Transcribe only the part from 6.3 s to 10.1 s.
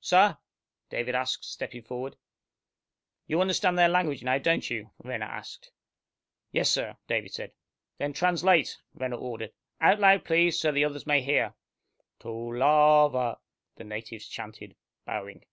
"Yes, sir," David said. "Then translate!" Renner ordered. "Out